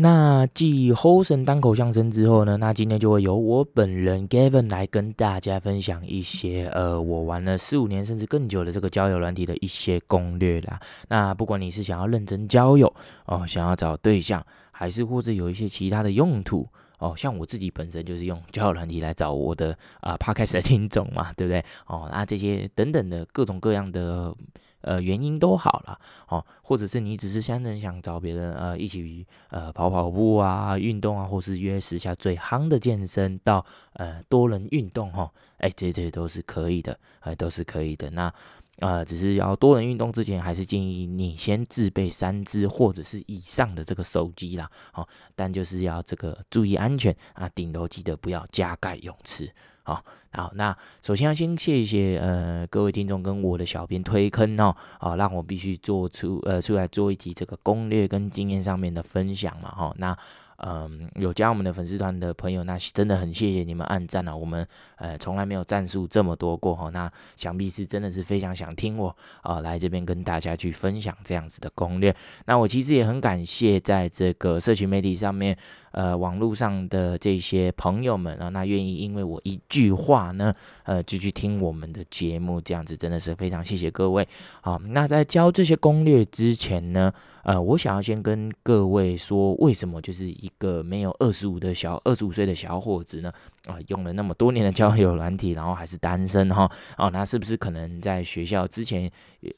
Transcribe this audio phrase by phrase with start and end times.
[0.00, 10.80] 那继 Hosen 单口相声之后呢，那今天就会由我本人 Gavin 来跟大家分享一些呃，我玩了四五年甚至更久的这个交友软体的一些攻略啦。
[11.08, 12.90] 那不管你是想要认真交友
[13.26, 16.66] 哦，想要找对象，还是或者有一些其他的用途
[16.98, 21.62] 哦，像我自己本身就是用交友软体来找我的啊、呃、Podcast 的听众嘛，对不对？
[21.86, 24.34] 哦，那这些等等的各种各样的。
[24.82, 38.10] 呃，原因都好了，哦，或者是你只是单纯想找别人呃一起呃跑跑步啊，运动啊，或是约时下最夯的健身到呃多人运动哈，哎、欸，这些都是可以的，哎、都是可以的。
[38.10, 38.32] 那
[38.78, 49.52] 呃，只是要多人运动之前，还是建议你先自备三支或者是以上的这个手机啦，好、但就是要这个注意安全啊，顶楼记得不要加盖泳池。
[49.90, 60.16] 好，好，那首先要先谢谢呃各位听众跟我的小编推坑哦，啊，让我必须做出呃出来做一集这个攻略跟经验上面的分享嘛，哈，那。
[60.62, 64.36] 嗯，有加我们的粉丝团的朋友，那真的很谢谢你们按赞了、啊。
[64.36, 69.08] 我们呃从来没有赞数这么多过哈，那想必是真的是非常想听我
[69.40, 72.14] 啊、呃、来这边跟大家去分享这样子的攻略。
[72.44, 75.56] 那我其实也很感谢在这个社群媒体上面，
[75.90, 84.28] 呃网络上的这些朋友们啊，那愿意因为我一句话呢，呃就去听我们的节目，这样子真的是非常谢谢各位。
[84.60, 90.48] 好，那在教这些攻略之前呢，呃我想要先跟各位说，为什么就是一。
[90.60, 93.32] 个没有二十五的小二十五岁的小伙子呢，
[93.66, 99.10] 啊，用了那么多年的交友软体，然后还是单身哈，哦，那是不是可能在学校之前，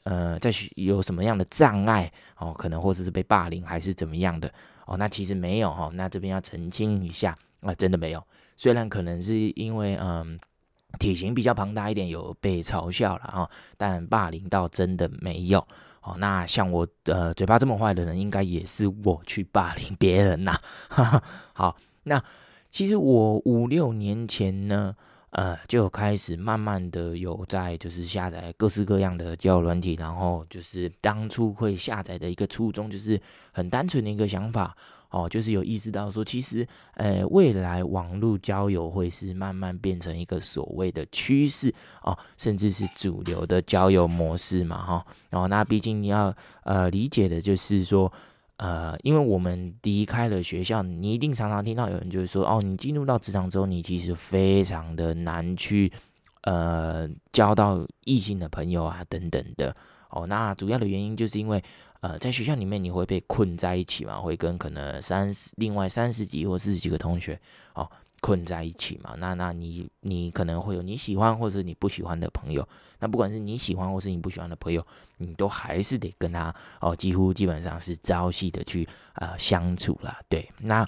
[0.03, 2.53] 呃，在学有什么样的障碍哦？
[2.53, 4.51] 可能或者是被霸凌还是怎么样的
[4.85, 4.97] 哦？
[4.97, 8.21] 那其实没有哈，那这边要澄清一下啊，真的没有。
[8.57, 10.37] 虽然可能是因为嗯
[10.99, 15.65] 体型比较庞大一点，有被嘲笑了哈，但霸凌倒真的没有。
[16.01, 20.59] 哦，那像我呃嘴巴这么坏的人，应该也是我去霸凌别人呐。
[21.53, 22.21] 好，那
[22.73, 24.95] 其实我五六年前呢，
[25.29, 34.75] 呃，就开始慢慢的有在就是下载各式各样的交友软体，然后就是当初会下载的一个初衷，就是很单纯的一个想法。
[35.11, 48.11] 哦，就是有意识到说，其实，呃，未来网络交友会是慢慢变成一个所谓的趋势哦，甚至是主流的交友模式嘛，哈、然后，那毕竟你要呃理解的就是说，
[48.63, 55.91] 呃，因为我们离开了学校，你一定常常听到有人就是说，哦，你进入到职场之后，你其实非常的难去
[56.43, 59.75] 呃交到异性的朋友啊，等等的。
[60.11, 61.61] 哦，那主要的原因就是因为。
[62.03, 64.19] 呃，在学校里面你会被困在一起嘛？
[64.19, 67.39] 会跟可能三十、另外三十几或四十几个同学
[67.75, 67.89] 哦
[68.23, 69.15] 困在一起嘛？
[69.17, 72.65] 那那你你可能会有你喜欢或者你不喜欢的朋友。
[72.99, 74.85] 那不管是你喜欢或是你不喜欢的朋友，
[75.17, 80.17] 你都还是得跟他哦，几乎基本上是朝夕的去啊、呃、相处啦。
[80.29, 80.87] 对，那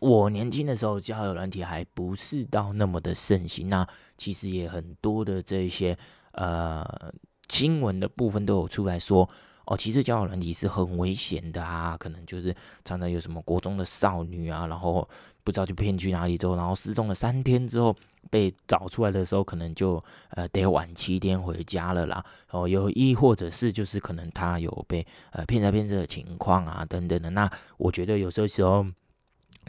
[0.00, 3.86] 我年轻的时候交友软体还不是到那么的盛行，那
[4.16, 5.98] 其实也很多的这些
[6.32, 7.12] 呃
[7.50, 9.28] 新闻的部分都有出来说。
[9.66, 12.52] 哦，其实交友软体是很危险的啊，可能就是
[12.84, 15.08] 常常有什么国中的少女啊，然后
[15.44, 17.94] 不知道就骗去哪里之后，然后失踪了三天之后
[18.30, 22.24] 被找出来的时候，可能就呃得晚七天回家了啦。
[22.50, 27.30] 哦，有亦或者是就是可能他有被呃骗财骗色的情况啊等等的。
[27.30, 28.86] 那我觉得有时候时候，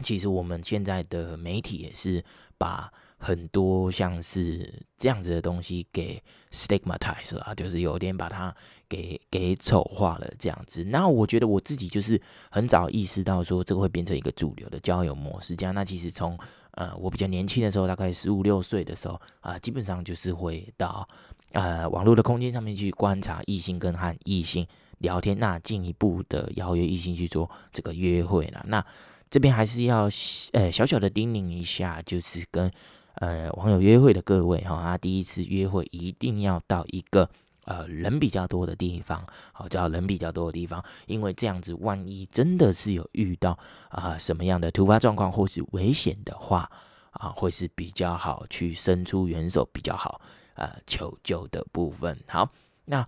[0.02, 2.24] 其实我们现在的媒体也是
[2.58, 2.92] 把。
[3.24, 8.52] 很多像是这样子的东西给 stigmatize 了，就是有点把它
[8.88, 10.82] 给给丑化了这样子。
[10.82, 15.54] 那我觉得我自己就是很早意识到说这个会变成一个主流的交友模式。
[15.54, 16.36] 这样，那其实从
[16.72, 21.08] 呃我比较年轻的时候，大概十五六岁的时候啊、基本上就是会到
[21.52, 24.66] 呃网络的空间上面去观察异性跟和异性
[24.98, 28.64] 聊天，那进一步的邀约异性去做这个约会了。
[28.66, 28.84] 那
[29.30, 30.10] 这边还是要
[30.54, 32.68] 呃小小的叮咛一下，就是跟。
[33.16, 37.28] 呃，网友约会的各位哈，他第一次约会一定要到一个
[37.66, 43.56] 呃人比较多的地方，好，叫人比较多的地方，因为这样子，万一真的是有遇到
[43.90, 46.68] 啊、什么样的突发状况或是危险的话
[47.10, 50.20] 啊，会是比较好去伸出援手，比较好
[50.54, 52.18] 呃求救的部分。
[52.26, 52.48] 好，
[52.86, 53.06] 那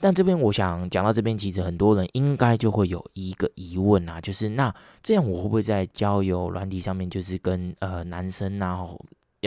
[0.00, 8.84] 但这边我想讲到这边，其实很多人应该就会有一个疑问啊，就是那这样我会不会在交友软体上面，就是跟呃男生啊？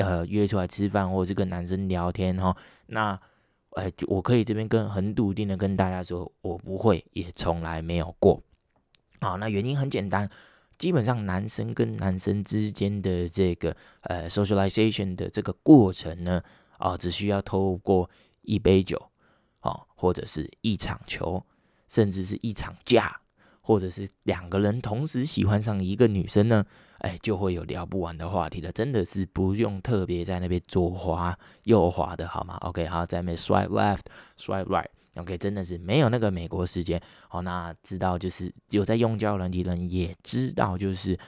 [0.03, 2.55] 呃，约出来吃饭，或者是跟男生聊天哈，
[2.87, 3.19] 那，
[3.71, 8.41] 呃，我可以这边跟很笃定的跟大家说，我不会，也从来没有过。
[9.21, 10.29] 好，那原因很简单，
[10.77, 16.43] 基本上男生跟男生之间的这个呃 socialization 的这个过程呢，
[16.77, 18.09] 啊，只需要透过
[18.43, 19.01] 一杯酒，
[19.61, 21.43] 啊，或者是一场球，
[21.87, 23.19] 甚至是一场架。
[23.67, 26.65] 或者是两个人同时喜欢上一个女生呢，
[26.99, 28.71] 哎，就会有聊不完的话题了。
[28.71, 37.01] 真的是不用特别在那边左滑右滑的好吗？OK，好，在那边 swipe left，swipe right，OK，真的是没有那个美国时间。
[37.27, 41.19] 好，那知道就是有在用交友软体的人也知道，就是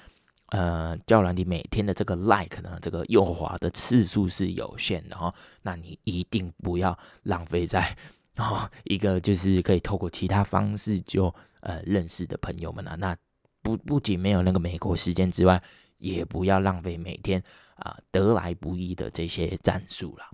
[0.52, 5.36] 呃，交友软体每天的这个 like 呢，这个右滑的次数是有限的哈。
[5.64, 7.94] 那你一定不要浪费在
[8.38, 11.36] 哦一个就是可以透过其他方式就。
[11.62, 13.16] 呃，认识的朋友们啊，那
[13.62, 15.62] 不不仅没有那个美国时间之外，
[15.98, 17.42] 也不要浪费每天
[17.76, 20.26] 啊、得来不易的这些战术了。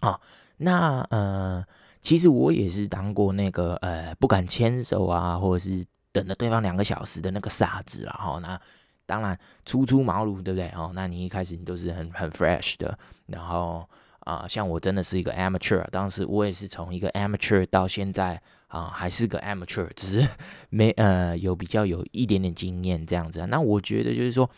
[0.00, 0.20] 啊，
[0.56, 1.64] 那呃，
[2.00, 8.38] 其实我也是当过那个呃不敢牵手啊，或者是等了对方两个小时的那个傻子了哈。
[8.40, 8.60] 那
[9.06, 10.68] 当然初出茅庐，对不对？
[10.70, 13.88] 哦，那你一开始你都是很很 fresh 的，然后
[14.24, 18.40] 啊、像我真的是一个 amateur，当时我也是从一个 amateur 到现在。
[18.72, 20.26] 啊，还是个 amateur，只是
[20.70, 23.46] 没呃有比较有一点点经验这样子。
[23.48, 24.48] 那我觉得就是说，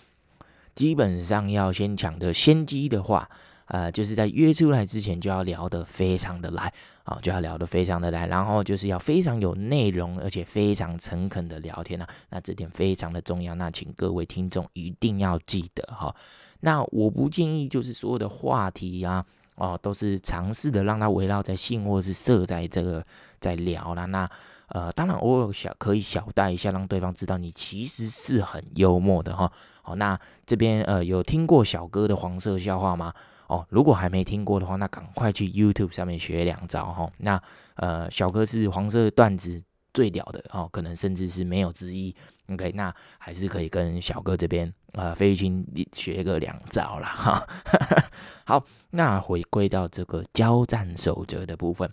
[0.77, 3.29] 基本上要先抢得先机的话，
[3.67, 6.73] 呃，就是在约出来之前就要聊得非常的来
[7.03, 12.09] 啊，就要聊得非常的来，然后就是要非常有内容，而且非常诚恳的聊天啊。
[12.31, 16.15] 那这点非常的重要，那请各位听众一定要记得哈。
[16.61, 19.27] 那我不建议就是所有的话题啊。
[19.57, 23.05] 哦，都是尝试的让他围绕在性或者是色在这个
[23.41, 24.05] 在聊啦。
[24.07, 24.29] 那
[24.69, 29.51] 呃，当然偶尔小可以小带一下，让对方知道你其实是很幽默的哈。
[29.83, 33.13] 好、那这边呃有听过小哥的黄色笑话吗？
[33.47, 37.41] 哦，如果还没听过的话，那赶快去 YouTube 上面学两招哈、那
[37.77, 39.63] 呃，小哥是黄色段子
[39.95, 42.15] 最屌的哦，可能甚至是没有之一。
[42.49, 47.09] OK，那还是可以跟小哥这边呃飞行学个两招啦。
[47.09, 47.47] 哈。
[48.45, 51.91] 好，那回归到这个交战守则的部分，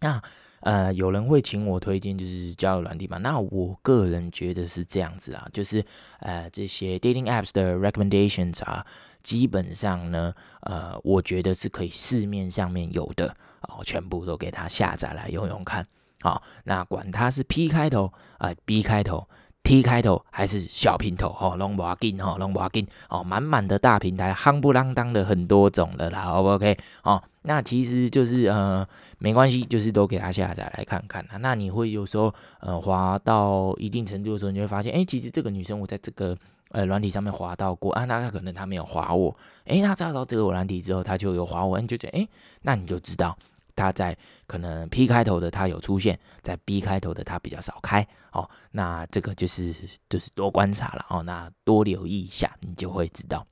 [0.00, 0.22] 那
[0.60, 3.18] 呃有人会请我推荐就是交友软体嘛？
[3.18, 5.84] 那我个人觉得是这样子啊，就是
[6.20, 8.86] 呃这些 dating apps 的 recommendations 啊，
[9.22, 10.32] 基本上呢
[10.62, 13.36] 呃我觉得是可以市面上面有的
[13.68, 15.86] 哦，全部都给他下载来用用看。
[16.26, 19.28] 好，那管它是 P 开头啊、B 开头。
[19.62, 26.78] T 开头还是小平头，吼，拢无要紧，吼，拢无要紧，哦，满满的大平台，夯不啷当的很多种的啦，好不 OK？
[27.02, 28.86] 哦，那其实就是呃，
[29.18, 31.26] 没关系，就是都给他下载来看看。
[31.40, 36.36] 那你会有时候呃，滑到一定程度的时候，你会发现，哎，其实这个女生我在这个
[36.70, 42.28] 呃软体上面滑到过啊，那她可能她没有滑我，哎，她找到这个软体之后，她就有滑我，你就觉得，哎，
[42.62, 43.36] 那你就知道。
[43.76, 49.72] 他在可能 P 开头的他有出现，在 B 开头的他比较少开哦，那这个就是
[50.08, 53.46] 就是多观察了哦，那多留意一下，你就会知道。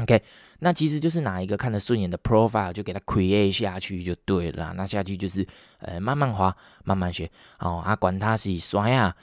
[0.00, 0.22] OK，
[0.58, 5.44] 那其实就是哪一个看得顺眼的 profile 就给他 create 下去就对了，那下去就是
[5.78, 6.54] 呃慢慢滑，
[6.84, 7.30] 慢慢学
[7.60, 9.16] 哦，啊管他是酸啊，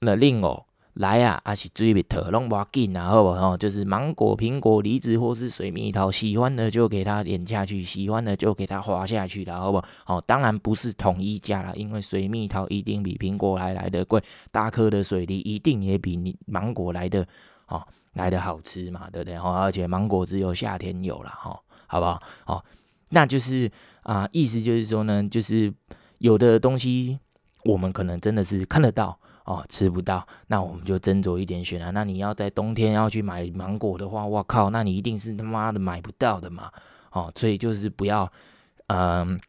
[0.00, 0.66] 那令哦。
[0.94, 3.56] 来呀、啊，还是水蜜桃拢无要紧啊，好不哦？
[3.58, 10.18] 就是芒果、苹果、梨子或是水蜜桃，喜欢的就给它点下去，喜欢的就给它滑下去了，好不好？
[10.18, 17.26] 哦，当然不是统一价啦，因为水蜜桃一定比苹果还来得贵，大颗的水梨一定也比你芒果来的
[17.68, 19.36] 哦来的好吃嘛，对不对？
[19.38, 22.22] 哦，而且芒果只有夏天有了，哈，好不好？
[22.44, 22.64] 哦，
[23.08, 23.70] 那就是
[24.02, 25.72] 啊、意思就是说呢，就是
[26.18, 27.18] 有的东西
[27.64, 29.18] 我们可能真的是看得到。
[29.44, 31.90] 哦，吃不到，那我们就斟酌一点选啊。
[31.90, 36.70] 那你要在冬天要去买芒果的话，我靠，那你一定是他妈的买不到的嘛。
[37.10, 38.30] 哦，所以就是不要，
[38.86, 39.40] 嗯、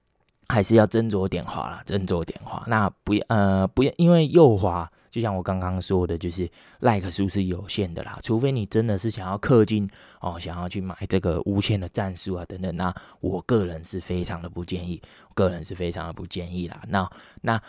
[0.48, 2.64] 还是要斟酌点滑啦，斟酌点滑。
[2.66, 8.18] 那不要，呃，不要，因为右滑，就像我刚刚说的，就是 like 数是有限的啦。
[8.24, 9.88] 除非你真的是想要氪金
[10.22, 15.00] 哦，想要去买这个无限的战术啊等等，那我个人是非常的不建议，
[15.36, 16.82] 个人是非常的不建议啦。
[16.88, 17.08] 那
[17.42, 17.62] 那。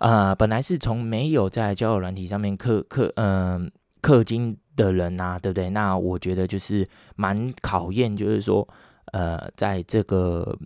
[0.00, 5.68] 呃，本来是从没有在交友软体上面氪氪嗯氪金的人呐、对不对？
[5.68, 8.66] 那我觉得就是蛮考验，就是说，
[9.12, 10.58] 呃，在这个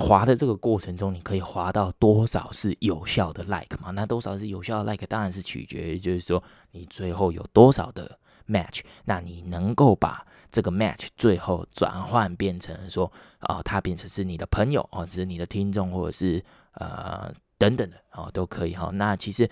[0.00, 3.92] 滑的这个过程中，你可以滑到多少是有效的 like 嘛？
[3.92, 6.42] 那多少是有效的 like，当然是取决于，就是说
[6.72, 8.18] 你最后有多少的
[8.48, 17.32] match，那你能够把这个 match 最后转换变成说，啊、他变成是你的朋友哦，只是你的听众，或者是呃。
[17.58, 18.90] 等等的哦，都可以哈。
[18.92, 19.48] 那其实，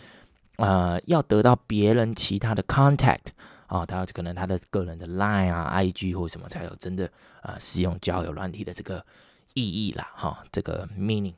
[0.56, 3.28] 呃，要得到别人其他的 contact
[3.66, 9.04] 啊、哦，他可能他的个人的 line 啊、IG 或什么，才有真的啊、使用交友软体的这个
[9.54, 11.34] 意义啦哈、这个 meaning。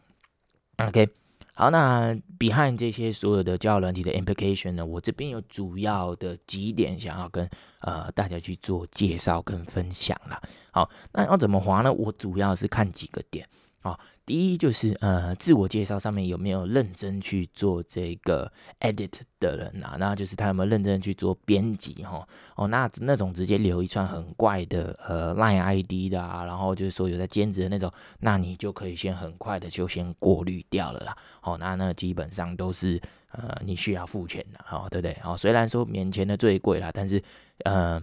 [0.79, 1.09] OK，
[1.55, 7.49] 好，那 behind 这些所有的交友软体的 implication 呢，我这边有主要的几点想要跟
[7.81, 10.43] 呃大家去做介绍跟分享啦。
[10.73, 11.93] 好，那要怎么滑呢？
[11.93, 13.47] 我主要是看几个点。
[13.83, 19.97] 哦，第一就是呃，自我介绍上面有没有认真去做这个 edit 的人啊？
[20.01, 22.27] 那就是他有没有认真去做编辑哈？
[22.57, 31.17] 哦，那那种直接留一串很怪的呃 line ID 的啊，然后就是说有在兼职的那种，那你就可以先很快的就先过滤掉了啦。
[31.43, 35.17] 哦，那那基本上都是呃你需要付钱的，哦，对不对？
[35.23, 37.23] 哦，虽然说免钱的最贵啦，但是
[37.65, 38.03] 呃。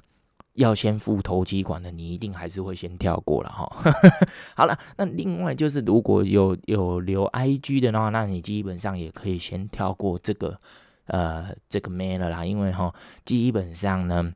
[0.53, 3.67] 要先付头期款的，你一定还是会先跳过了哈。
[4.55, 10.57] 好了，那另外就是如果有有留 IG 的话，那你基本上也可以先跳过这个
[11.07, 12.93] 呃这个 man 了啦，因为哈
[13.25, 14.31] 基本上呢，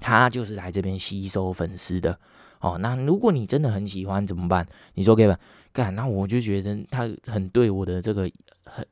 [0.00, 2.18] 他就是来这边吸收粉丝的
[2.60, 2.76] 哦。
[2.78, 4.66] 那如果你真的很喜欢怎么办？
[4.94, 5.38] 你说给吧，
[5.72, 8.28] 干，那我就觉得他很对我的这个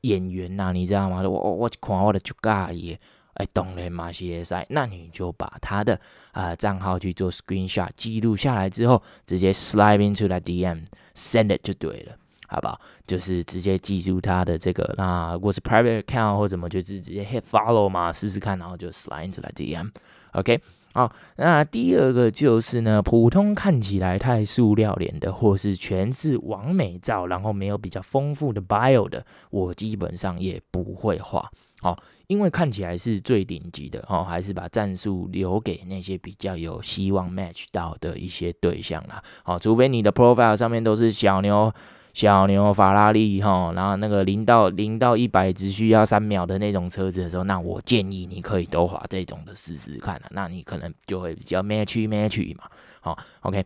[0.02, 1.20] 演员呐、啊，你知道吗？
[1.22, 3.00] 我我我看我的就尬耶。
[3.34, 6.00] 哎，懂了吗？CSI，那你就把他的
[6.32, 12.80] 啊账号去做 screenshot 记录下来之后，直接 slide into the DM，send it 就对了，好不好？
[13.06, 20.60] 就是直接记住他的这个，那如果是 private account 或怎么，就是直接 hit follow 嘛，试试看，然后就 slide into the DM，OK？、
[20.92, 31.50] 好，那第二个就是呢，普通看起来太塑料脸的，或是全是完美照，然后没有比较丰富的 bio 的，我基本上也不会画。
[31.84, 39.22] 好，因为看起来是最顶级的哦，还是把战术留给那些比较有希望 match 到的一些对象啦。
[39.42, 41.70] 好，除非你的 profile 上面都是小牛、
[42.14, 52.64] 小牛法拉利哈，然后那个零到零到一百只需要三秒的那种车子的时候，那我建议你可以都划这种的试试看了，那你可能就会比较 match match 嘛。
[53.02, 53.62] 好，OK。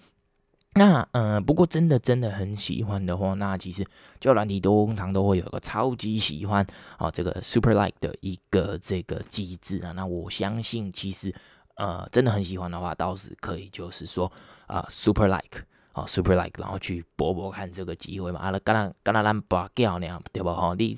[0.75, 3.85] 那呃，不过真的真的很喜欢的话，那其实
[4.21, 6.65] 就软体通常都会有个超级喜欢
[6.99, 9.93] 啊，这个 super like 的一个这个机制啊。
[9.93, 11.35] 那我相信，其实
[11.77, 14.31] 呃，真的很喜欢的话，倒是可以就是说
[14.69, 18.39] 啊，super like 啊，super like，然后去搏搏看这个机会嘛。
[18.39, 20.77] 啊，刚刚刚刚咱拔掉那样，对不哈？
[20.79, 20.97] 你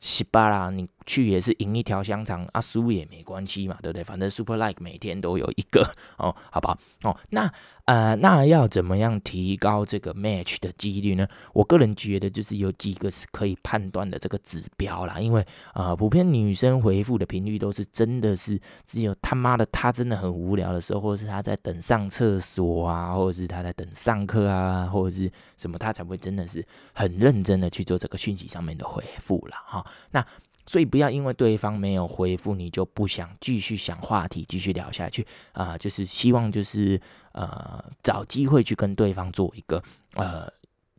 [0.00, 0.86] 十八啦，你。
[1.06, 4.04] 去也是赢一条香肠啊，输也没关系嘛，对不对？
[4.04, 6.78] 反正 super like 每天都有一个 哦，好不好？
[7.02, 7.52] 哦，那
[7.86, 11.26] 呃，那要怎么样提高这个 match 的几率呢？
[11.52, 15.42] 我个人觉得就是有几个是可以判断的这个指标啦，因为
[15.72, 29.62] 啊、呃，普遍女生回复的频率都是真的是只有他妈的她真的很无聊的时候，或者是她在等上厕所啊，或者是她在等上课啊，或者是什么，她才会真的是很认真的去做这个讯息上面的回复啦。
[29.66, 30.24] 哈、那
[30.66, 37.00] 所以不要因为对方没有回复，你就不想继续想话题，继续聊下去啊、就是希望就是
[37.32, 39.82] 呃找机会去跟对方做一个
[40.14, 40.50] 呃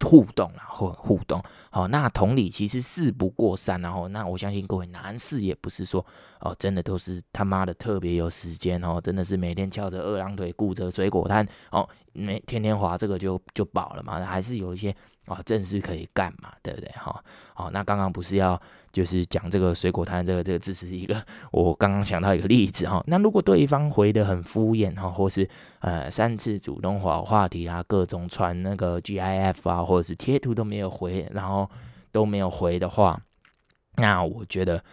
[0.02, 1.42] 互动啊，或互动。
[1.72, 6.06] 好，那同理，其实事不过三，然后那我相信各位男士也不是说
[6.40, 14.96] 哦，真的都是他妈的特别有时间哦，真的是每天翘着二郎腿顾着水果摊哦，每天天滑这个就就饱了嘛，还是有一些。
[15.26, 16.90] 啊，正事可以干嘛，对不对？
[16.92, 18.60] 哈，好，那刚刚不是要
[18.92, 23.04] 就是讲这个水果摊，这个这个只是一个我刚刚想到一个例子哈。
[23.08, 25.48] 那如果对方回的很敷衍哈，或是
[25.80, 31.70] 呃三次主动话话题啊，各种传那个 GIF 啊，或者是贴图都没有回，然后
[32.12, 33.20] 都没有回的话，
[33.96, 34.84] 那我觉得。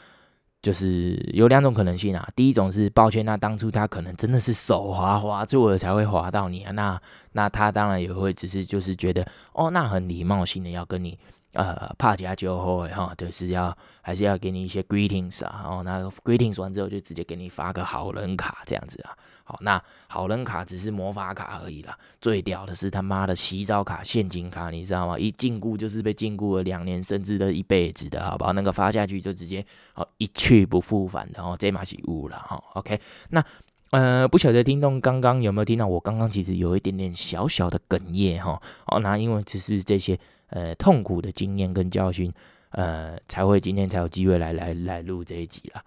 [0.62, 7.00] 就是有两种可能性啊，第一种是抱歉，那当初他可能真的是手滑滑住了才会滑到你啊，那
[7.32, 11.18] 那他当然也会只是就是觉得哦，那很礼貌性的要跟你。
[11.52, 19.12] 呃，怕加酒后哈，就是要还是要给你一些 greetings 啊，然后那 greetings 完之后就直接给你发个好人卡这样子啊。
[19.44, 25.18] 好，那好人卡只是魔法卡而已啦，最屌的是他妈的洗澡卡、现金卡，你知道吗？
[25.18, 28.52] 一禁锢就是被禁锢了两年，甚至的一辈子的，好不好？
[28.54, 29.62] 那个发下去就直接
[29.94, 32.62] 哦一去不复返，然后这马是误了哈。
[32.74, 33.44] OK，那
[33.90, 38.58] 呃不晓得听众刚刚有没有听到我刚刚其实有一点点小小的哽咽哈。
[38.86, 40.18] 哦，那因为只是这些。
[40.52, 42.32] 呃，痛苦的经验跟教训，
[42.70, 45.82] 呃，才会今天才有机会来来来录这一集啦。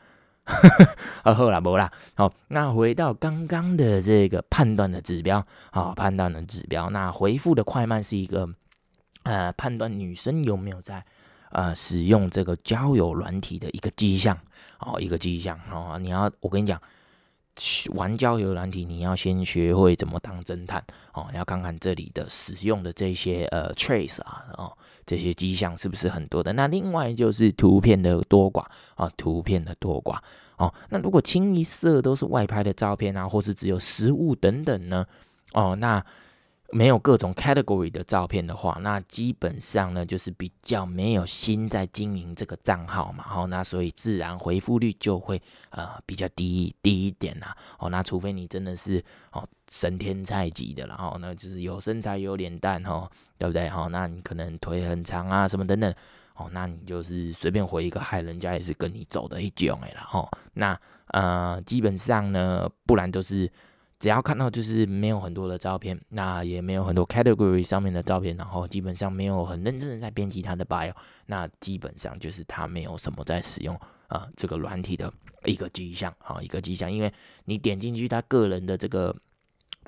[1.23, 8.49] 啊，好啦，无啦，好，那回到刚刚的这个判断的指标，好，判断的指标，那回复的快慢是一个
[9.23, 11.05] 呃判断女生有没有在
[11.51, 14.37] 呃使用这个交友软体的一个迹象，
[14.79, 16.81] 哦，一个迹象哦，你要我跟你讲。
[17.93, 20.83] 玩交友软体，你要先学会怎么当侦探
[21.13, 21.27] 哦。
[21.33, 26.51] 要看看这里的使用的这些呃 trace 啊，哦，这些迹象是不是很多的？
[26.53, 30.17] 那另外就是图片的多寡啊，图片的多寡
[30.57, 30.73] 哦。
[30.89, 35.05] 那如果清一色都是外拍的照片啊，或是只有实物等等呢？
[35.53, 36.03] 哦，那
[36.71, 53.69] 没有各种 category 的照片的话，那基本上呢就是比较没有心在经营这个账号嘛，好，那所以自然回复率就会呃比较低低一点啦，哦，那除非你真的是哦神天菜级的，然后呢就是有身材有脸蛋哦，对不对？
[53.69, 55.93] 好，那你可能腿很长啊什么等等，
[56.35, 63.49] 哦，那你就是随便回一个嗨，人家也是跟你走的一种诶，然后那呃基本上呢，不然都是。
[63.99, 70.93] 只要看到就是没有很多的照片，那也没有很多 category 上面的照片，然后基本上没有很认真的在编辑他的 bio，
[71.25, 75.11] 那基本上就是他没有什么在使用啊、这个软体的
[75.45, 77.11] 一个迹象啊一个迹象，因为
[77.45, 79.15] 你点进去他个人的这个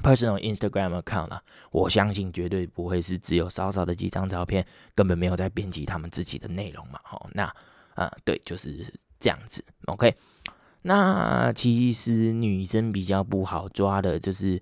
[0.02, 7.54] personal Instagram account 啊，我相信绝对不会是只有少少的几张照片，根本没有在编辑他们自己的内容嘛，好，那
[7.94, 10.16] 啊、对，就是这样子，OK。
[10.88, 14.58] 那其实女生比较不好抓的，就是，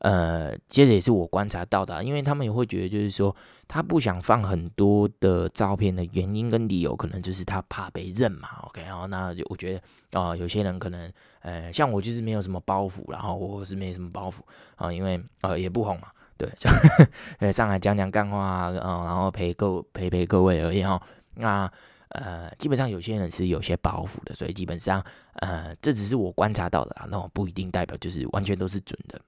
[0.00, 3.34] 呃，接着也是我观察到的，因为他们也会觉得，就是说，
[3.68, 8.48] 他不想放很多的照片的原因跟理由，可能就是他怕被认嘛。
[8.62, 9.80] OK，然后那就我觉
[10.10, 14.38] 得，啊、有些人可能，呃，像我就是没有什么包袱，然后我是没什么包袱
[14.74, 16.50] 啊，因为呃也不红嘛，对，
[17.52, 21.00] 上来讲讲干话啊，然后陪各陪陪各位而已哈，
[21.36, 21.70] 那。
[22.10, 29.20] 呃，基本上有些人是有些包袱的，所以基本上，呃，这只是我观察到的啊，那我不一定代表就是完全都是准的。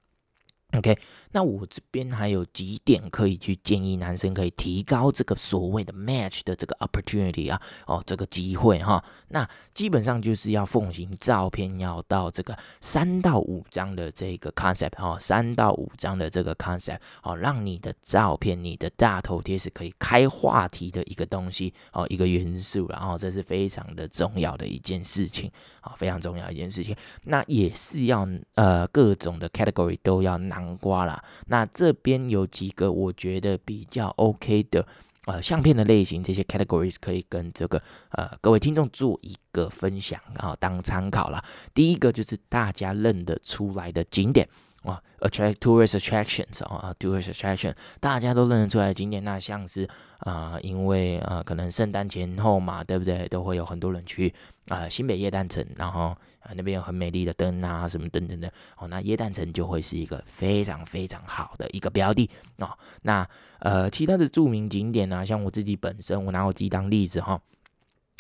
[0.73, 0.97] OK，
[1.33, 9.05] 那我这边还有几点可以去建议男生可以提高这个所谓的 match 的这个 opportunity 啊，哦，这个机会哈。
[9.31, 25.51] 那基本上就是要奉行照片要到这个三到五张的这个 concept 哈，三到五张的这个 concept 哦，让你的照片、你的大头贴是可以开话题的一个东西哦，一个元素，然后这是非常的重要的一件事情
[25.81, 26.95] 啊，非常重要一件事情。
[27.25, 28.25] 那也是要
[28.55, 30.60] 呃各种的 category 都要拿。
[30.61, 34.87] 南瓜啦，那这边有几个我觉得比较 OK 的
[35.27, 41.43] 呃相片的类型，这些 categories 可以跟这个呃各位听众做一个分享，然后当参考啦。
[41.75, 44.49] 第一个就是大家认得出来的景点
[44.83, 53.29] 啊，attract tourist attractions 啊，tourist attraction，大家都认得出来的景点，那像是啊、因为呃可能圣诞前后嘛，对不对？
[53.29, 54.33] 都会有很多人去
[54.69, 56.17] 啊、新北耶诞城，然后。
[56.41, 58.89] 啊，那边有很美丽的灯啊，什么等等的哦。
[58.89, 62.71] 那耶诞城就会是一个非常非常好的一个标的哦。
[63.03, 63.29] 那
[63.59, 67.39] 呃，其他的著名景点呢、啊，像我自己本身，我拿我自己当例子哈。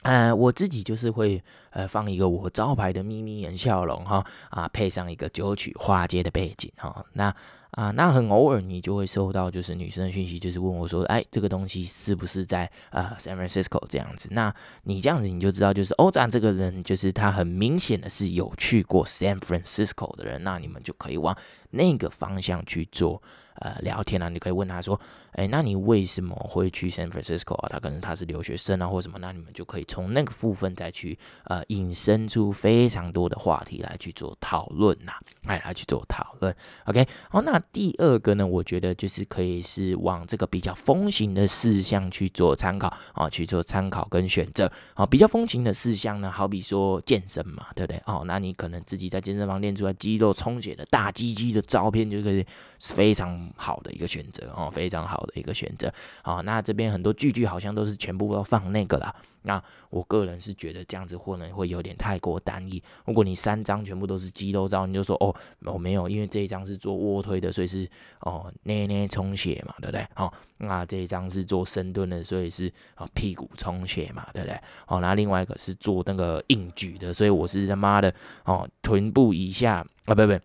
[0.02, 7.04] 呃，我自己就是会呃放一个我招牌的眯眯眼笑容哈啊，配上一个九曲花街的背景哈。
[7.12, 7.34] 那
[7.72, 14.28] 啊，那很偶尔你就会收到就是女生的讯息，就是问我说，哎，这个东西是不是在呃 San Francisco 这样子？
[14.32, 14.52] 那
[14.84, 21.36] 你这样子你就知道，就是欧赞这个人就是他很明显的是有去过 San Francisco 的人，那你们就可以往
[21.70, 23.22] 那个方向去做。
[23.60, 24.98] 呃，聊天啊，你可以问他说，
[25.32, 27.68] 哎，那你为什么会去 San Francisco 啊？
[27.68, 35.12] 他可能他是留学生啊，或什么，那你们就可以从那个部分再去呃引申出非常多的话题来去做讨论呐，
[35.44, 36.56] 哎，来去做讨论。
[36.86, 45.04] OK，好，那第二个呢，我觉得就是可以是往这个比较风行的事项去做参考啊，去做参考跟选择啊。
[45.04, 48.02] 比较风行的事项呢，好比说健身嘛，对不对？
[48.06, 52.42] 哦，那你可能自己在健身房练出来肌肉充血的大鸡鸡的照片，就可以
[52.78, 53.49] 是非常。
[53.56, 56.40] 好的一个选择哦，非常好的一个选择啊。
[56.40, 59.14] 那这边很多句句好像都是全部都放那个啦。
[59.42, 62.82] 那我个人是觉得这样子可能会有点太过单一。
[63.06, 65.34] 如果你三张全部都是肌肉照，你就说哦，
[65.64, 67.88] 我没有，因为这一张是做卧推的，所以是
[68.20, 70.06] 哦捏捏充血嘛，对不对？
[70.16, 74.60] 哦，那这一张是做深蹲的，所以是啊屁股充血嘛，对不对？
[74.86, 80.38] 哦，那另外一个是做那个硬举的，所以我是他妈的哦臀部以下啊，不不。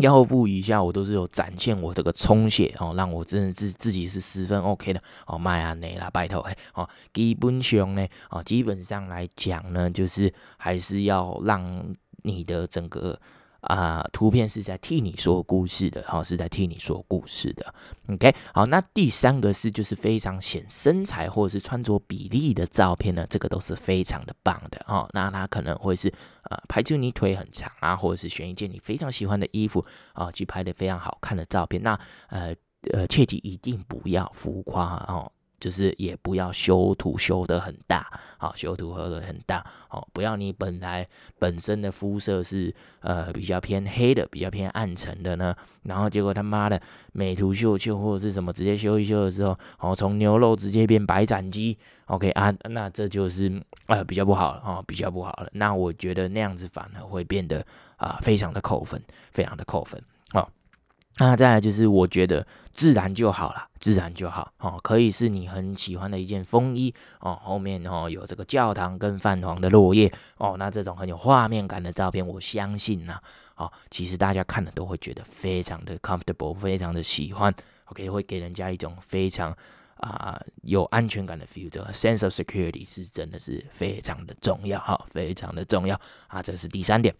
[0.00, 13.18] 腰部以下我都是有展现我这个充血哦，让我真的自自己是十分 OK 的哦，迈阿内啦，拜托嘿哦，基本上呢哦，基本上来讲呢，就是还是要让你的整个。
[13.60, 17.74] 啊、图片是在替你说故事的，哈、哦，是在替你说故事的。
[18.08, 25.08] OK，好，那第三个是就是非常显身材或者是穿着比例的照片呢，这个都是非常的棒的哦。
[25.12, 26.12] 那它可能会是
[26.50, 31.82] 呃，拍出你腿很长啊，或者是选一件你非常喜欢的衣服啊、去拍的非常好看的照片。
[31.82, 32.54] 那呃
[32.92, 35.30] 呃，切记一定不要浮夸哦。
[35.60, 41.06] 就是也不要修图修得很大，好，修图修得很大，好，不要你本来
[41.38, 46.80] 本身的肤色是呃比较偏黑的，比较偏暗沉的呢，然后结果他妈的
[47.12, 57.64] 美图秀秀或者是什么直接修一修的时候，哦，从牛肉直接变白斩鸡，OK 啊，那这就是呃比较不好了，哦，比较不好了，那我觉得那样子反而会变得
[57.98, 58.98] 啊、非常的扣分，
[59.30, 60.50] 非常的扣分，好。
[61.20, 73.20] 那再来就是我觉得自然就好了，自然就好哦，可以是你很喜欢的一件风衣哦，后面哦有这个教堂跟泛黄的落叶哦，那这种很有画面感的照片，我相信呐，
[73.56, 77.54] 哦，其实大家看了都会觉得非常的 comfortable，非常的喜欢
[77.84, 79.54] ，OK，会给人家一种非常
[79.98, 87.14] 啊、有安全感的 feel，这个 sense of security 是真的是非常的重要哈，非常的重要啊，这是第三点。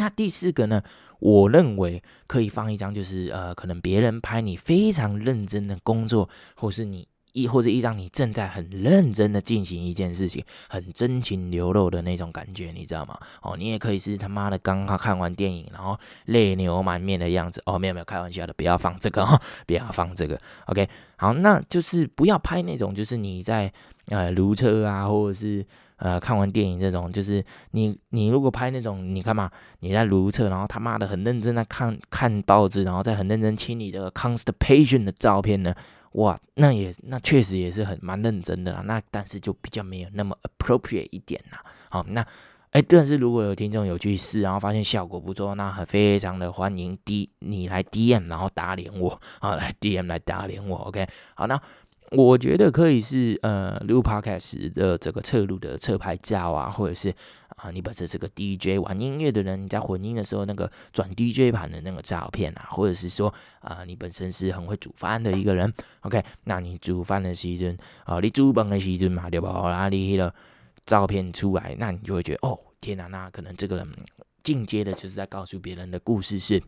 [0.00, 0.82] 那第四个呢？
[1.18, 13.20] 我认为可以放一张，就是呃，可能别人拍你非常认真的工作，或是你一或者一张你正在很认真的进行一件事情，很真情流露的那种感觉，你知道吗？
[13.42, 17.62] 哦，你也可以是他妈的刚刚看完电影，然后泪流满面的样子。
[17.66, 20.40] 哦，没有没有，开玩笑的，不要放这个哈， 不要放这个。
[20.68, 23.70] OK，好，那就是不要拍那种，就是你在
[24.08, 25.66] 呃如厕啊，或者是。
[26.00, 35.74] 呃，看完电影这种，就是你你如果拍那种，你看嘛，你在如厕，然后他妈的很认真在看看报纸，然后再很认真清理这个 constipation 的照片呢，
[36.12, 41.62] 哇，那也那确实也是很蛮认真的啦，那但是就比较没有那么 appropriate 一点啦。
[41.90, 42.26] 好，那
[42.70, 51.60] 哎，但是如果有听众有去试，然后发现效果不错，那很非常的欢迎 D 你来 DM，然后打脸我好，来 DM 来打脸我，OK，好，那。
[52.16, 57.14] 我觉得可以是呃录 podcast 的这个侧录的侧拍照啊，或者是
[57.56, 69.52] 啊你本身是个 DJ 玩音乐的人，你在混音的时候那个转 DJ 盘的那个照片啊，或者是说啊你本身是很会煮饭的一个人，OK，那你煮饭的时阵啊，你煮饭的时阵嘛，对吧？
[69.70, 70.34] 哪里的
[70.84, 73.88] 照片出来，那你就会觉得哦天哪，那可能这个人
[74.42, 76.60] 进阶的就是在告诉别人的故事是。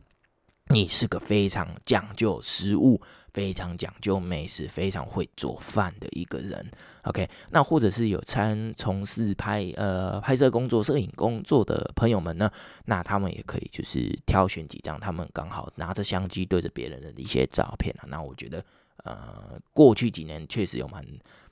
[0.73, 3.01] 你是个非常讲究食物、
[3.33, 6.71] 非常讲究美食、非常会做饭的一个人
[7.05, 7.29] ，OK？
[7.51, 12.51] 那或者是有参从事拍呃拍摄工作、摄影工作的朋友们呢，
[12.87, 18.05] 那他们也可以就是挑选几张他们刚好拿着相机对着别人的一些照片啊。
[18.09, 18.65] 那我觉得
[19.05, 21.05] 呃过去几年确实有蛮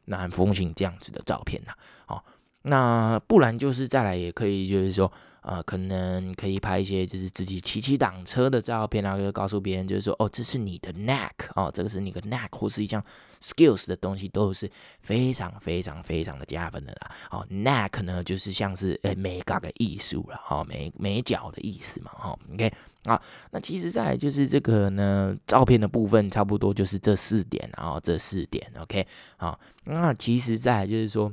[0.04, 1.72] 蛮风行这样子的照片呐，
[2.06, 2.22] 哦。
[2.62, 5.10] 那不然就是再来也可以，就是说，
[5.42, 13.02] 呃，可能可以拍一些就是自己骑骑挡车的照片，然后就告诉别人，就是说，哦，这是你的 neck 哦，这个是你的 neck，或是一项
[13.42, 17.10] skills 的东西，都是非常非常非常的加分的啦。
[17.30, 22.72] 哦，neck 呢，就是像是诶美感的艺术了，哈、哦，美美角的意思嘛，哈、哦，OK
[23.04, 29.06] 啊，那其实在就是这个呢，照片的部分差不多就是这四点，然后这四点，OK
[29.38, 31.32] 好，那其实在就是说。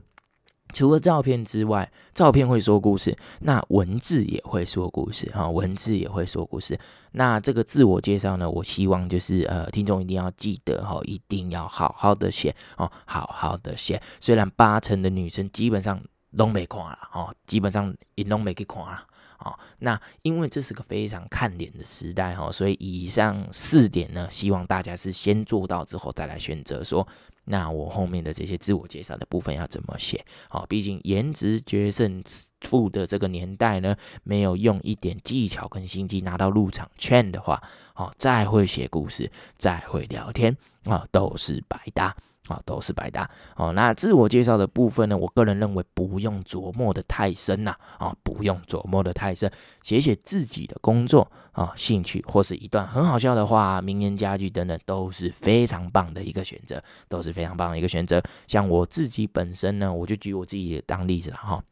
[0.74, 6.78] 除了照片之外，照片会说故事，那文字也会说故事哈，文字也会说故事。
[7.14, 14.02] 那这个自我介绍呢，我希望就是呃，听众一定要记得哈，一定要好好的写哦，好好的写。
[14.20, 16.00] 虽然八成的女生基本上
[16.36, 19.04] 都没看了哦，基本上也都没去看了
[19.40, 19.58] 哦。
[19.80, 27.08] 那因为这是个非常看脸的时代哈，所以以上四点呢，希望大家是先做到之后再来选择说。
[27.50, 30.24] 那我后面的这些自我介绍的部分要怎么写？
[30.50, 32.24] 好，毕竟颜值决胜
[32.62, 37.62] 负的这个年代呢，没有用一点技巧跟心机拿到入场券的话，
[37.94, 42.16] 好，再会写故事，再会聊天啊，都是白搭。
[42.48, 43.72] 啊，都是白搭哦。
[43.74, 58.22] 那自我介绍的部分呢，我个人认为不用琢磨的太深呐，啊，不用琢磨的太深，写写自己的工作啊、兴趣，或是一段很好笑的话、名言佳句等等，都是非常棒的一个选择，都是非常棒的一个选择。
[58.48, 61.64] 像我自己本身呢，我就举我自己当例子了哈。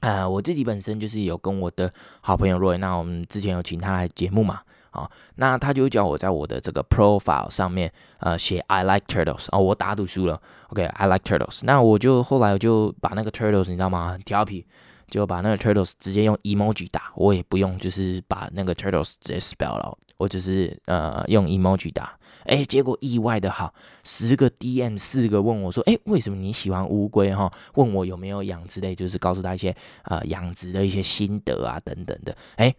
[0.00, 4.60] 啊、我自己本身就是有跟我的好朋友 Roy，那我们之前有请他来节目嘛。
[4.96, 11.60] 啊，那他就叫我在我的这个 profile 上面，呃，写 I like turtles 哦，我打赌输了，OK，I like turtles。
[11.62, 14.12] 那我就后来我就把那个 turtles 你知道吗？
[14.12, 14.66] 很调皮，
[15.10, 27.52] 就把那个 turtles 直接用 emoji 打，我也不用就是把那个 turtles 直接 spell 了，我只是呃用 emoji 打，哎，结果意外的好，十个 DM 四个问我说，哎，为什么你喜欢乌龟哈？
[27.74, 32.74] 问我有没有养之类，就是告诉他一些呃养殖的一些心得啊等等的，哎。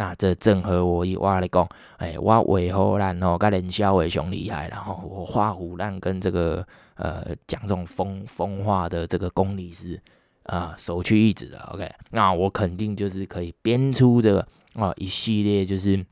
[0.00, 2.40] 那这正合我意，我来讲，哎，我画
[2.72, 10.00] 虎烂吼，跟人肖伟雄厉害，然后我画虎烂跟这个呃讲这种风风化的这个功力是
[10.44, 14.40] 啊、首屈一指的，OK，那我肯定就是可以编出这个
[14.72, 16.02] 啊、一系列，就是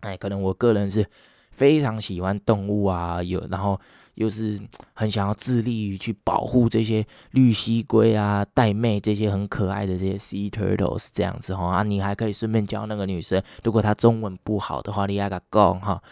[0.00, 1.06] 哎，可能我个人是
[1.52, 3.80] 非常喜欢动物啊，有然后。
[4.14, 4.60] 又是
[4.92, 16.02] 很想要致力于去保护这些绿蜥龟啊、带妹这些很可爱的这些 sea turtles 这样子哈啊，你还可以顺便教那个女生，如果她中文不好的话，你还个讲哈，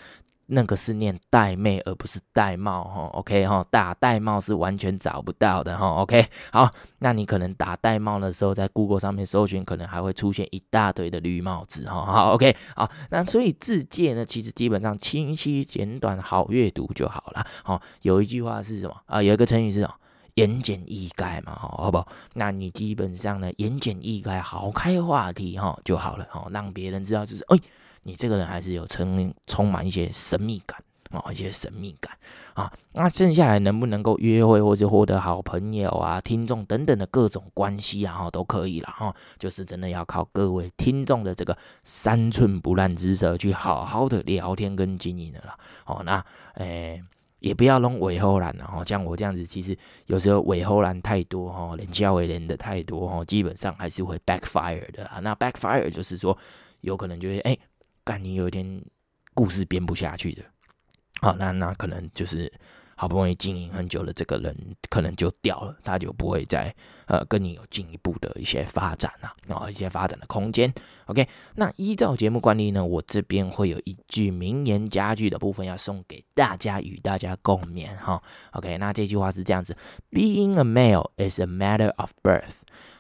[0.50, 3.06] 那个是念玳瑁，而不是玳瑁哈。
[3.12, 5.86] OK 哈，打玳瑁是完全找不到的哈。
[6.02, 12.04] OK，好，那你可能打玳瑁的时候，在 Google 上面搜寻，可能还会出现一大堆的绿帽子哈。
[12.04, 17.46] 好，OK，好，那所以字介呢，其实基本上清晰简短，好阅读就好了。
[17.62, 19.22] 好，有一句话是什么啊？
[19.22, 19.94] 有一个成语是什么？
[20.34, 22.02] 言简意赅嘛，好不？
[22.34, 27.58] 那你基本上呢，言简意赅，好开话题哈就好了，哈，让别人知道就是，哎，
[28.02, 32.16] 你这个人还是有充充满一些神秘感哦，一些神秘感
[32.54, 32.72] 啊。
[32.92, 39.14] 那剩下来能不能够约会，或者获得好朋友啊、听众等等的各种关系啊，都可以了哈。
[39.38, 45.56] 就是真的要靠各位听众的这个三寸不烂之舌去好好的聊天跟经营的啦。
[45.86, 47.02] 哦，那，诶。
[47.40, 55.20] 也不要弄尾后栏了哈，像我这样子，其实有时候尾后栏太多哈，连教为连的太多哈，基本上还是会 backfire 的啊。
[55.20, 56.36] 那 backfire 就是说，
[56.82, 57.56] 有可能就是哎，
[58.04, 58.82] 干你有一天
[59.34, 60.42] 故事编不下去的，
[61.20, 62.52] 好，那那可能就是。
[63.00, 64.54] 好不容易经营很久的这个人，
[64.90, 66.70] 可能就掉了，他就不会再
[67.06, 70.70] 呃跟你有进一步的一些发展了，然后一些发展的空间。
[71.06, 78.22] OK，那依照节目惯例呢，我这边会有一句名言佳句的部分要送给大家，与大家共勉哈。
[78.50, 79.74] OK，那这句话是这样子
[80.10, 82.52] ：Being a male is a matter of birth，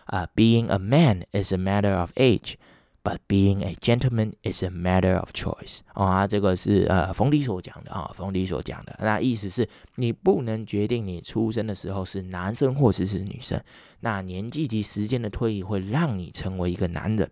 [0.06, 2.54] 啊，being a man is a matter of age。
[3.02, 5.78] But being a gentleman is a matter of choice。
[5.94, 8.94] 哦，啊，这个是呃冯迪所讲的啊，冯迪所讲的。
[9.00, 13.58] 那意思是你不能决定你出生的时候是男生或者是女生。
[14.00, 17.30] 那年纪及时间的推移会让你成为一个男人，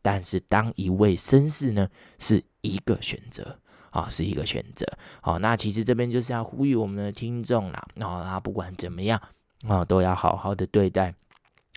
[0.00, 1.86] 但是当一位绅士呢，
[2.18, 3.58] 是一个选择
[3.90, 4.86] 啊，是一个选择。
[5.20, 9.20] 好，那其实这边就是要呼吁我们的听众啦，啊，不管怎么样
[9.68, 11.14] 啊，都要好好的对待。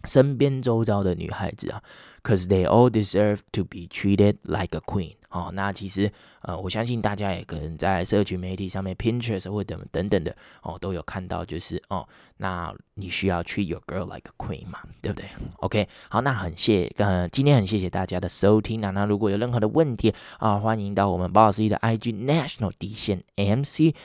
[0.06, 1.82] 身边周遭的女孩子啊
[2.24, 5.16] ，cause they all deserve to be treated like a queen。
[5.30, 6.12] 哦，那其实
[6.44, 18.92] 呃，我相信大家也可能在社群媒体上面，Pinterest 或等等等的哦，都有看到，就是哦，那你需要 treat your girl like a queen 嘛，对不对？OK，好，那很谢呃，今天很谢谢大家的收听啊。
[18.92, 23.96] 那如果有任何的问题啊，欢迎到我们包老师的 IG National 底线 MC。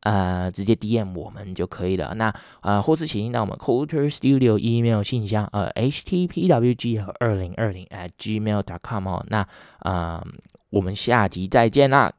[0.00, 2.14] 呃，直接 DM 我们就可以了。
[2.14, 2.32] 那
[2.62, 9.24] 呃，或是请进到我们 Culture Studio email 信箱，呃，htpwg 和二零二零 at gmail.com 哦。
[9.28, 9.46] 那
[9.80, 10.24] 呃，
[10.70, 12.12] 我们下集再见啦。